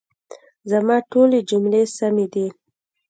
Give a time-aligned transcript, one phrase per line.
[0.71, 2.47] زما ټولي جملې سمي دي؟